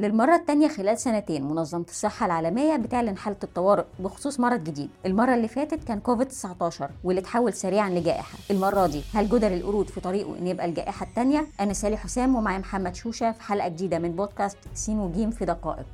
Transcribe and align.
للمرة 0.00 0.34
الثانية 0.36 0.68
خلال 0.68 0.98
سنتين 0.98 1.44
منظمة 1.48 1.84
الصحة 1.88 2.26
العالمية 2.26 2.76
بتعلن 2.76 3.16
حالة 3.16 3.36
الطوارئ 3.44 3.84
بخصوص 3.98 4.40
مرض 4.40 4.64
جديد. 4.64 4.88
المرة 5.06 5.34
اللي 5.34 5.48
فاتت 5.48 5.84
كان 5.84 6.00
كوفيد 6.00 6.28
19 6.28 6.90
واللي 7.04 7.20
اتحول 7.20 7.52
سريعا 7.52 7.90
لجائحة. 7.90 8.38
المرة 8.50 8.86
دي 8.86 9.02
هل 9.14 9.28
جدر 9.28 9.54
القرود 9.54 9.88
في 9.90 10.00
طريقه 10.00 10.38
إن 10.38 10.46
يبقى 10.46 10.66
الجائحة 10.66 11.06
الثانية 11.06 11.46
أنا 11.60 11.72
سالي 11.72 11.96
حسام 11.96 12.36
ومعي 12.36 12.58
محمد 12.58 12.94
شوشة 12.94 13.32
في 13.32 13.42
حلقة 13.42 13.68
جديدة 13.68 13.98
من 13.98 14.12
بودكاست 14.12 14.58
سين 14.74 14.98
وجيم 14.98 15.30
في 15.30 15.44
دقائق. 15.44 15.86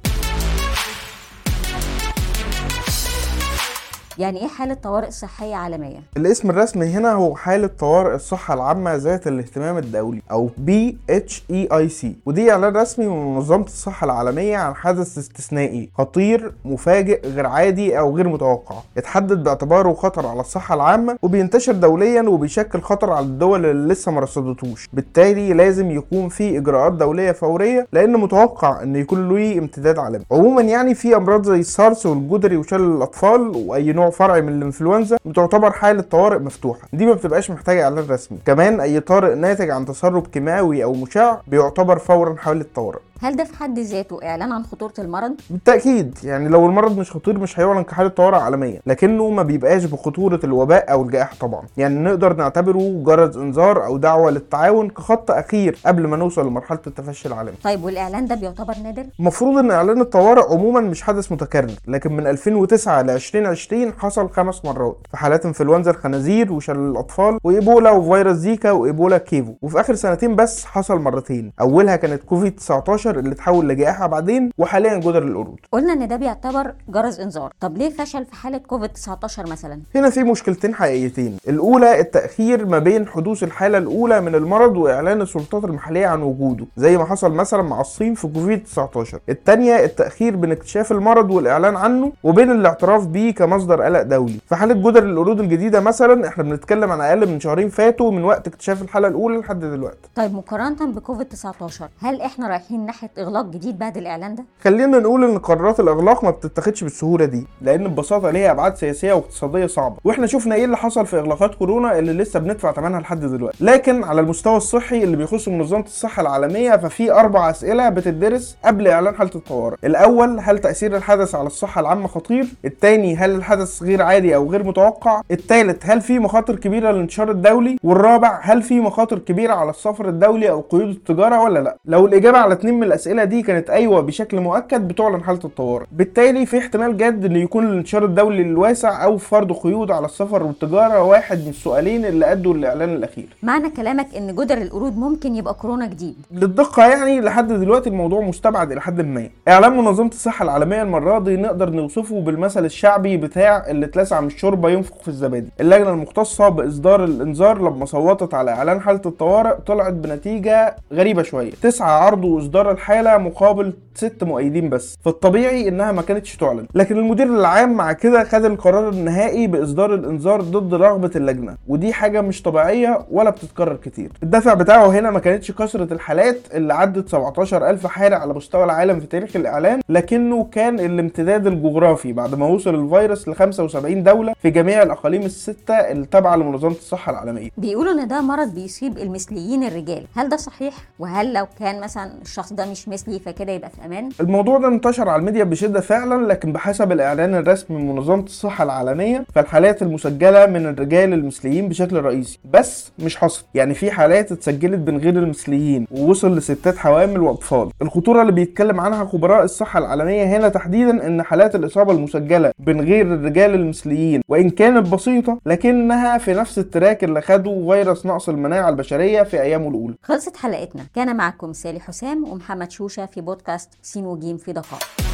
يعني 4.19 4.41
إيه 4.41 4.49
حالة 4.49 4.75
طوارئ 4.75 5.11
صحية 5.11 5.55
عالمية؟ 5.55 5.99
الاسم 6.17 6.51
الرسمي 6.51 6.87
هنا 6.87 7.13
هو 7.13 7.37
حالة 7.37 7.71
طوارئ 7.79 8.15
الصحة 8.15 8.55
العامة 8.55 8.95
ذات 8.95 9.27
الاهتمام 9.27 9.79
الدولي 9.79 10.23
أو 10.31 10.51
BHEIC 10.67 12.07
ودي 12.27 12.53
إعلان 12.53 12.77
رسمي 12.77 13.07
من 13.07 13.35
منظمة 13.35 13.65
الصحة 13.65 14.05
العالمية 14.05 14.57
عن 14.57 14.75
حدث 14.75 15.19
استثنائي 15.19 15.89
خطير 15.99 16.53
مفاجئ 16.65 17.29
غير 17.29 17.47
عادي 17.47 17.99
أو 17.99 18.17
غير 18.17 18.29
متوقع. 18.29 18.77
اتحدد 18.99 19.45
باعتباره 19.45 19.93
خطر 19.93 20.27
على 20.27 20.41
الصحة 20.41 20.75
العامة 20.75 21.17
وبينتشر 21.23 21.73
دوليا 21.73 22.23
وبيشكل 22.23 22.81
خطر 22.81 23.13
على 23.13 23.27
الدول 23.27 23.67
اللي 23.67 23.93
لسه 23.93 24.13
ما 24.13 24.21
رصدتوش. 24.21 24.89
بالتالي 24.93 25.53
لازم 25.53 25.91
يكون 25.91 26.29
في 26.29 26.59
إجراءات 26.59 26.93
دولية 26.93 27.33
فورية 27.33 27.87
لأن 27.93 28.13
متوقع 28.13 28.83
إن 28.83 28.97
يكون 28.97 29.29
له 29.29 29.59
امتداد 29.59 29.99
عالمي. 29.99 30.25
عموما 30.33 30.63
يعني 30.63 30.95
في 30.95 31.17
أمراض 31.17 31.45
زي 31.47 31.61
السارس 31.61 32.07
والجدري 32.07 32.57
وشلل 32.57 32.97
الأطفال 32.97 33.41
وأي 33.67 33.93
نوع 33.93 34.06
نوع 34.11 34.41
من 34.41 34.49
الإنفلونزا 34.49 35.17
بتعتبر 35.25 35.73
حالة 35.73 36.03
طوارئ 36.03 36.39
مفتوحة. 36.39 36.89
دي 36.93 37.07
ما 37.07 37.13
بتبقاش 37.13 37.51
محتاجة 37.51 37.85
إعلان 37.85 38.07
رسمي. 38.11 38.39
كمان 38.47 38.81
أي 38.81 39.01
طارئ 39.01 39.35
ناتج 39.35 39.71
عن 39.71 39.87
تسرب 39.87 40.27
كيماوي 40.27 40.85
أو 40.85 40.93
مشع 40.93 41.37
بيعتبر 41.47 41.99
فورا 41.99 42.37
حالة 42.37 42.65
طوارئ. 42.75 42.99
هل 43.21 43.37
ده 43.37 43.45
في 43.45 43.57
حد 43.57 43.79
ذاته 43.79 44.19
إعلان 44.25 44.53
عن 44.53 44.65
خطورة 44.65 44.93
المرض؟ 44.99 45.35
بالتأكيد 45.51 46.19
يعني 46.25 46.49
لو 46.49 46.67
المرض 46.67 46.99
مش 46.99 47.13
خطير 47.13 47.39
مش 47.39 47.61
هيعلن 47.61 47.83
كحالة 47.85 48.09
طوارئ 48.09 48.37
عالمية 48.39 48.81
لكنه 48.87 49.31
ما 49.31 49.43
بيبقاش 49.43 49.85
بخطورة 49.85 50.41
الوباء 50.45 50.93
أو 50.93 51.03
الجائحة 51.03 51.37
طبعا. 51.41 51.63
يعني 51.77 51.99
نقدر 51.99 52.33
نعتبره 52.37 53.03
جرس 53.05 53.37
إنذار 53.37 53.85
أو 53.87 53.97
دعوة 53.97 54.31
للتعاون 54.31 54.89
كخط 54.91 55.31
أخير 55.31 55.79
قبل 55.87 56.07
ما 56.07 56.17
نوصل 56.17 56.47
لمرحلة 56.47 56.79
التفشي 56.87 57.29
العالمي. 57.29 57.53
طيب 57.65 57.85
والإعلان 57.85 58.27
ده 58.27 58.35
بيعتبر 58.35 58.75
نادر؟ 58.83 59.05
المفروض 59.21 59.59
إن 59.59 59.71
إعلان 59.71 60.01
الطوارئ 60.01 60.43
عموما 60.53 60.81
مش 60.81 61.03
حدث 61.03 61.33
متكرر 61.33 61.71
لكن 61.89 62.13
من 62.17 62.27
2009 62.27 63.03
ل 63.03 63.11
2020 63.11 63.93
حصل 63.99 64.31
خمس 64.31 64.65
مرات 64.65 64.99
في 65.11 65.17
حالات 65.17 65.47
إنفلونزا 65.47 65.91
الخنازير 65.91 66.53
وشلل 66.53 66.91
الأطفال 66.91 67.39
وإيبولا 67.45 67.91
وفيروس 67.91 68.37
زيكا 68.37 68.71
وإيبولا 68.71 69.19
كيفو. 69.19 69.55
وفي 69.63 69.81
آخر 69.81 69.95
سنتين 69.95 70.37
بس 70.37 70.65
حصل 70.65 70.99
مرتين 71.01 71.53
أولها 71.61 71.97
كانت 71.97 72.23
كوفيد 72.23 72.57
19 72.57 73.06
اللي 73.11 73.35
تحول 73.35 73.69
لجائحة 73.69 74.07
بعدين 74.07 74.51
وحاليا 74.59 74.97
جدر 74.99 75.23
القرود. 75.23 75.59
قلنا 75.73 75.93
إن 75.93 76.09
ده 76.09 76.17
بيعتبر 76.17 76.75
جرس 76.89 77.21
إنذار. 77.21 77.53
طب 77.61 77.77
ليه 77.79 77.91
فشل 77.91 78.25
في 78.25 78.35
حالة 78.35 78.59
كوفيد 78.59 78.89
19 78.91 79.49
مثلا؟ 79.51 79.81
هنا 79.95 80.11
في 80.11 80.23
مشكلتين 80.23 80.75
حقيقيتين. 80.75 81.37
الأولى 81.49 82.01
التأخير 82.01 82.67
ما 82.67 82.79
بين 82.79 83.07
حدوث 83.07 83.43
الحالة 83.43 83.79
الأولى 83.79 84.21
من 84.21 84.35
المرض 84.35 84.77
وإعلان 84.77 85.21
السلطات 85.23 85.65
المحلية 85.65 86.07
عن 86.07 86.23
وجوده 86.23 86.67
زي 86.77 86.97
ما 86.99 87.05
حصل 87.05 87.33
مثلا 87.33 87.63
مع 87.63 87.81
الصين 87.81 88.15
في 88.15 88.29
كوفيد 88.29 88.65
19 88.65 89.19
الثانية 89.29 89.85
التأخير 89.85 90.37
بين 90.37 90.53
اكتشاف 90.53 90.93
المرض 90.93 91.31
والإعلان 91.31 91.77
عنه 91.77 92.13
وبين 92.23 92.51
الاعتراف 92.51 93.07
بيه 93.07 93.35
كمصدر 93.35 93.83
قلق 93.83 94.03
دولي. 94.03 94.39
في 94.49 94.57
حالة 94.57 94.75
جدر 94.75 95.03
القرود 95.03 95.41
الجديدة 95.41 95.81
مثلا 95.81 96.29
إحنا 96.29 96.43
بنتكلم 96.45 96.93
عن 96.93 97.01
أقل 97.01 97.29
من 97.29 97.41
شهرين 97.41 97.69
فاتوا 97.69 98.11
من 98.13 98.25
وقت 98.25 98.47
اكتشاف 98.47 98.83
الحالة 98.83 99.09
الأولى 99.09 99.39
لحد 99.39 99.61
دلوقتي. 99.61 100.09
طيب 100.15 100.35
مقارنة 100.35 100.87
بكوفيد 100.87 101.27
19 101.27 101.89
هل 102.01 102.21
إحنا 102.21 102.49
رايحين 102.49 102.87
ناحيه 102.97 103.11
إغلاق 103.19 103.45
جديد 103.47 103.79
بعد 103.79 103.97
الإعلان 103.97 104.35
ده؟ 104.35 104.45
خلينا 104.65 104.99
نقول 104.99 105.25
إن 105.25 105.39
قرارات 105.39 105.81
الإغلاق 105.81 106.25
ما 106.25 106.31
بتتاخدش 106.31 106.85
بالسهولة 106.85 107.25
دي 107.25 107.47
لأن 107.63 107.89
ببساطة 107.89 108.31
ليها 108.31 108.51
أبعاد 108.51 108.77
سياسية 108.77 109.13
واقتصادية 109.13 109.67
صعبة 109.67 109.97
وإحنا 110.05 110.27
شفنا 110.27 110.55
إيه 110.55 110.65
اللي 110.65 110.77
حصل 110.77 111.07
في 111.07 111.19
إغلاقات 111.19 111.55
كورونا 111.55 111.99
اللي 111.99 112.13
لسه 112.13 112.41
بندفع 112.41 112.73
ثمنها 112.73 113.01
لحد 113.01 113.21
دلوقتي. 113.21 113.65
لكن 113.65 114.05
على 114.05 114.21
المستوى 114.21 114.57
الصحي 114.57 115.03
اللي 115.05 115.17
بيخص 115.17 115.49
منظمة 115.49 115.85
الصحة 115.85 116.23
العالمية 116.23 116.77
ففي 116.77 117.13
أربع 117.13 117.51
أسئلة 117.51 117.89
بتدرس 117.89 118.57
قبل 118.65 118.89
إعلان 118.89 119.15
حالة 119.15 119.31
الطوارئ. 119.35 119.77
الأول 119.85 120.41
هل 120.41 120.59
تأثير 120.59 120.97
الحدث 120.97 121.35
على 121.35 121.47
الصحة 121.47 121.81
العامة 121.81 122.09
خطير؟ 122.09 122.47
الثاني 122.65 123.17
هل 123.17 123.31
الحدث 123.31 123.83
غير 123.83 124.03
عادي 124.03 124.37
أو 124.37 124.51
غير 124.51 124.65
متوقع؟ 124.65 125.23
الثالث 125.31 125.83
هل 125.87 126.01
في 126.01 126.19
مخاطر 126.19 126.57
كبيرة 126.57 126.91
للانتشار 126.91 127.31
الدولي؟ 127.31 127.77
والرابع 127.85 128.41
هل 128.43 128.63
في 128.63 128.81
مخاطر 128.81 129.19
كبيرة 129.19 129.55
على 129.55 129.71
السفر 129.71 130.09
الدولي 130.09 130.51
أو 130.51 130.61
قيود 130.61 130.89
التجارة 130.89 131.43
ولا 131.43 131.59
لأ؟ 131.59 131.77
لو 131.85 132.07
الإجابة 132.07 132.39
على 132.39 132.55
اثنين 132.55 132.75
من 132.75 132.86
الأسئلة 132.87 133.25
دي 133.25 133.43
كانت 133.43 133.71
أيوه 133.71 134.01
بشكل 134.01 134.41
مؤكد 134.41 134.89
بتعلن 134.89 135.23
حالة 135.25 135.41
الطوارئ. 135.45 135.87
بالتالي 135.93 136.47
في 136.47 136.59
احتمال 136.59 136.97
جد 136.97 137.25
إن 137.25 137.37
يكون 137.37 137.67
الانتشار 137.67 138.05
الدولي 138.05 138.43
الواسع 138.43 139.05
أو 139.05 139.17
فرض 139.19 139.53
قيود 139.53 139.91
على 139.91 140.07
السفر 140.07 140.43
والتجارة 140.43 141.03
واحد 141.03 141.39
من 141.39 141.49
السؤالين 141.49 142.05
اللي 142.05 142.33
أدوا 142.33 142.55
للاعلان 142.55 142.95
الأخير. 142.95 143.27
معنى 143.43 143.71
كلامك 143.71 144.07
إن 144.17 144.35
جدر 144.37 144.59
القرود 144.59 144.99
ممكن 144.99 145.37
يبقى 145.37 145.55
كورونا 145.55 145.87
جديد. 145.87 146.17
للدقة 146.33 146.87
يعني 146.87 147.21
لحد 147.21 147.53
دلوقتي 147.53 147.89
الموضوع 147.91 148.21
مستبعد 148.21 148.73
إلى 148.73 148.81
حد 148.81 149.01
ما. 149.01 149.29
اعلان 149.49 149.77
منظمة 149.77 150.09
الصحة 150.09 150.43
العالمية 150.43 150.83
المرة 150.83 151.19
دي 151.19 151.37
نقدر 151.37 151.71
نوصفه 151.71 152.21
بالمثل 152.21 152.65
الشعبي 152.65 153.17
بتاع 153.17 153.65
اللي 153.69 153.87
اتلسع 153.87 154.21
من 154.21 154.27
الشوربة 154.27 154.71
ينفخ 154.71 154.97
في 155.03 155.09
الزبادي. 155.09 155.49
اللجنة 155.61 155.91
المختصة 155.91 156.49
بإصدار 156.49 157.05
الإنذار 157.05 157.59
لما 157.59 157.85
صوتت 157.87 158.35
على 158.35 158.51
إعلان 158.51 158.81
حالة 158.81 159.01
الطوارئ 159.07 159.55
طلعت 159.67 159.93
بنتيجة 159.93 160.77
غريبة 160.93 161.23
شوية. 161.23 161.53
تسعة 161.63 161.91
عرضوا 161.91 162.39
الحاله 162.81 163.19
مقابل 163.19 163.73
ست 163.95 164.25
مؤيدين 164.25 164.69
بس. 164.69 164.99
فالطبيعي 165.05 165.69
إنها 165.69 165.93
ما 165.93 166.03
كانتش 166.03 166.37
تعلن. 166.37 166.67
لكن 166.75 166.99
المدير 166.99 167.27
العام 167.27 167.73
مع 167.73 167.93
كده 167.93 168.25
خد 168.25 168.45
القرار 168.45 168.89
النهائي 168.89 169.47
بإصدار 169.47 169.95
الإنذار 169.95 170.41
ضد 170.41 170.75
رغبة 170.75 171.11
اللجنة. 171.17 171.57
ودي 171.69 171.93
حاجة 171.93 172.21
مش 172.21 172.43
طبيعية 172.43 173.07
ولا 173.11 173.31
بتتكرر 173.31 173.77
كتير. 173.77 174.13
الدافع 174.23 174.55
بتاعه 174.55 174.87
هنا 174.87 175.11
ما 175.11 175.19
كانتش 175.19 175.53
كثره 175.53 175.93
الحالات 175.93 176.39
اللي 176.55 176.75
عدت 176.75 177.09
17000 177.09 177.87
حاله 177.87 178.17
على 178.17 178.35
مستوى 178.35 178.65
العالم 178.65 179.01
في 179.01 179.07
تاريخ 179.07 179.37
الإعلان 179.37 179.81
لكنه 179.89 180.45
كان 180.53 180.81
الامتداد 180.81 181.47
الجغرافي 181.47 182.13
بعد 182.13 182.35
ما 182.35 182.47
وصل 182.47 182.75
الفيروس 182.75 183.29
ل 183.29 183.35
75 183.35 184.03
دولة 184.03 184.35
في 184.43 184.51
جميع 184.51 184.83
الأقاليم 184.83 185.23
الستة 185.23 185.75
التابعة 185.75 186.37
لمنظمة 186.37 186.71
الصحة 186.71 187.13
العالمية. 187.13 187.51
بيقولوا 187.57 187.93
إن 187.93 188.09
ده 188.09 188.21
مرض 188.21 188.55
بيصيب 188.55 188.99
المثليين 188.99 189.65
الرجال. 189.65 190.07
هل 190.17 190.29
ده 190.29 190.37
صحيح؟ 190.37 190.75
وهل 190.99 191.33
لو 191.33 191.47
كان 191.59 191.81
مثلا 191.81 192.11
الشخص 192.23 192.53
ده 192.53 192.66
مش 192.71 192.89
مثلي 192.89 193.19
فكده 193.19 193.53
يبقى 193.53 193.71
في 193.71 193.85
أمان. 193.87 194.09
الموضوع 194.21 194.59
ده 194.59 194.69
انتشر 194.69 195.09
على 195.09 195.21
الميديا 195.21 195.45
بشدة 195.45 195.81
فعلا 195.81 196.27
لكن 196.27 196.53
بحسب 196.53 196.93
الإعلان 196.93 197.35
الرسمي 197.35 197.77
من 197.77 197.87
منظمة 197.95 198.23
الصحة 198.23 198.65
العالمية 198.65 199.25
فالحالات 199.35 199.83
المسجلة 199.83 200.47
من 200.47 200.67
الرجال 200.67 201.13
المثليين 201.13 201.69
بشكل 201.69 201.97
رئيسي. 201.97 202.39
بس 202.53 202.93
مش 202.99 203.17
حصر. 203.17 203.45
يعني 203.55 203.75
في 203.75 203.91
حالات 203.91 204.33
اتسجلت 204.33 204.79
بين 204.81 204.99
غير 204.99 205.19
المثليين 205.19 205.87
ووصل 205.91 206.37
لستات 206.37 206.77
حوامل 206.77 207.21
وأطفال. 207.21 207.71
الخطورة 207.83 208.21
اللي 208.21 208.33
بيتكلم 208.33 208.81
عنها 208.81 209.05
خبراء 209.05 209.45
الصحة 209.45 209.79
العالمية 209.79 210.25
هنا 210.25 210.49
تحديدا 210.49 211.07
إن 211.07 211.23
حالات 211.23 211.55
الإصابة 211.55 211.93
المسجلة 211.93 212.53
بين 212.59 212.81
غير 212.81 213.15
الرجال 213.15 213.55
المثليين 213.55 214.21
وإن 214.29 214.51
كانت 214.51 214.89
بسيطة 214.93 215.39
لكنها 215.47 216.19
في 216.19 216.35
نفس 216.35 216.59
ال 216.59 216.66
track 216.66 217.05
اللي 217.05 217.21
خده 217.21 217.67
فيروس 217.71 218.07
نقص 218.07 218.29
المناعة 218.29 218.69
البشرية 218.69 219.23
في 219.23 219.41
أيامه 219.43 219.69
الأولى. 219.69 219.95
خلصت 220.03 220.37
حلقتنا. 220.37 220.83
كان 220.95 221.17
معكم 221.17 221.53
سالي 221.53 221.81
حسام 221.81 222.25
ومحمد 222.29 222.56
شوشة 222.65 223.07
في 223.07 223.21
بودكاست 223.21 223.71
سين 223.83 224.07
وجيم 224.07 224.37
في 224.37 224.53
دقائق. 224.53 225.06